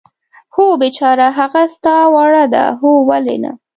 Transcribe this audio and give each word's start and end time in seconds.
هو، 0.55 0.65
بېچاره، 0.81 1.27
هغه 1.39 1.63
ستا 1.75 1.95
وړ 2.13 2.33
ده؟ 2.53 2.65
هو، 2.79 2.91
ولې 3.09 3.37
نه. 3.43 3.51